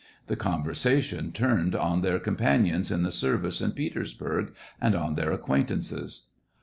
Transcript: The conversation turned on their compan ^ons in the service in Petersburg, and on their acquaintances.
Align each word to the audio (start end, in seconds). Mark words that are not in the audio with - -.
The 0.25 0.35
conversation 0.35 1.31
turned 1.31 1.75
on 1.75 2.01
their 2.01 2.17
compan 2.17 2.67
^ons 2.67 2.91
in 2.91 3.03
the 3.03 3.11
service 3.11 3.61
in 3.61 3.73
Petersburg, 3.73 4.51
and 4.81 4.95
on 4.95 5.13
their 5.13 5.31
acquaintances. 5.31 6.29